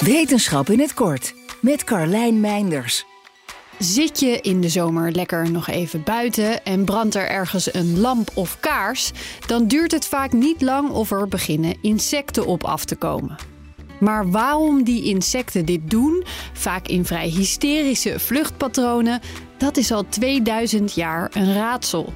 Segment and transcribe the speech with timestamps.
[0.00, 3.04] Wetenschap in het kort met Carlijn Meinders.
[3.78, 8.30] Zit je in de zomer lekker nog even buiten en brandt er ergens een lamp
[8.34, 9.12] of kaars,
[9.46, 13.36] dan duurt het vaak niet lang of er beginnen insecten op af te komen.
[14.00, 19.20] Maar waarom die insecten dit doen, vaak in vrij hysterische vluchtpatronen,
[19.58, 22.12] dat is al 2000 jaar een raadsel.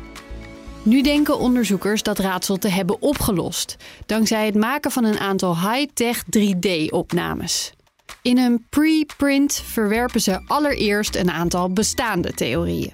[0.82, 3.76] Nu denken onderzoekers dat raadsel te hebben opgelost,
[4.06, 7.72] dankzij het maken van een aantal high-tech 3D-opnames.
[8.22, 12.92] In een preprint verwerpen ze allereerst een aantal bestaande theorieën.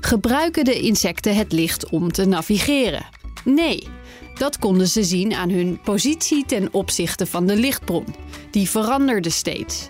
[0.00, 3.06] Gebruiken de insecten het licht om te navigeren?
[3.44, 3.88] Nee,
[4.34, 8.06] dat konden ze zien aan hun positie ten opzichte van de lichtbron.
[8.50, 9.88] Die veranderde steeds.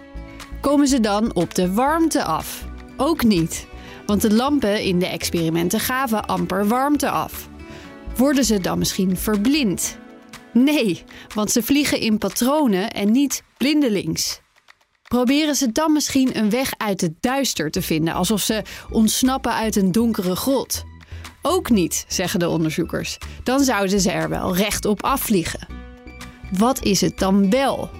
[0.60, 2.64] Komen ze dan op de warmte af?
[2.96, 3.66] Ook niet,
[4.06, 7.48] want de lampen in de experimenten gaven amper warmte af.
[8.16, 9.98] Worden ze dan misschien verblind?
[10.52, 11.04] Nee,
[11.34, 14.40] want ze vliegen in patronen en niet blindelings.
[15.02, 19.76] Proberen ze dan misschien een weg uit het duister te vinden, alsof ze ontsnappen uit
[19.76, 20.84] een donkere grot?
[21.42, 23.18] Ook niet, zeggen de onderzoekers.
[23.42, 25.66] Dan zouden ze er wel rechtop afvliegen.
[26.58, 27.90] Wat is het dan wel?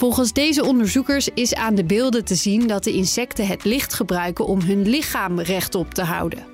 [0.00, 4.46] Volgens deze onderzoekers is aan de beelden te zien dat de insecten het licht gebruiken
[4.46, 6.46] om hun lichaam rechtop te houden.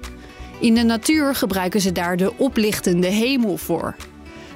[0.61, 3.97] In de natuur gebruiken ze daar de oplichtende hemel voor.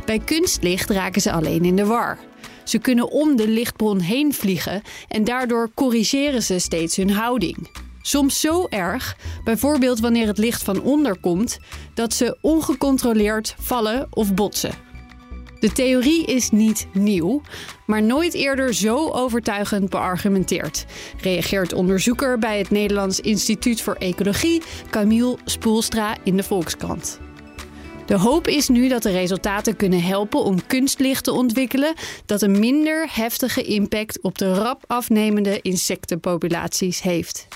[0.05, 2.19] Bij kunstlicht raken ze alleen in de war.
[2.65, 7.69] Ze kunnen om de lichtbron heen vliegen en daardoor corrigeren ze steeds hun houding.
[8.03, 11.59] Soms zo erg, bijvoorbeeld wanneer het licht van onder komt,
[11.95, 14.90] dat ze ongecontroleerd vallen of botsen.
[15.61, 17.41] De theorie is niet nieuw,
[17.87, 20.87] maar nooit eerder zo overtuigend beargumenteerd,
[21.21, 27.21] reageert onderzoeker bij het Nederlands Instituut voor Ecologie, Camille Spoelstra, in de Volkskrant.
[28.07, 31.95] De hoop is nu dat de resultaten kunnen helpen om kunstlicht te ontwikkelen
[32.27, 37.49] dat een minder heftige impact op de rap afnemende insectenpopulaties heeft.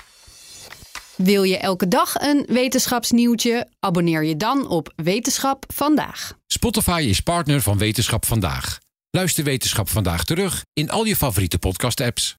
[1.17, 3.67] Wil je elke dag een wetenschapsnieuwtje?
[3.79, 6.33] Abonneer je dan op Wetenschap vandaag.
[6.47, 8.77] Spotify is partner van Wetenschap vandaag.
[9.09, 12.35] Luister Wetenschap vandaag terug in al je favoriete podcast-apps.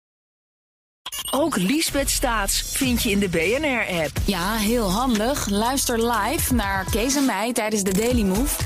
[1.30, 4.10] Ook Liesbeth Staats vind je in de BNR-app.
[4.24, 5.48] Ja, heel handig.
[5.48, 8.65] Luister live naar Kees en mij tijdens de Daily Move.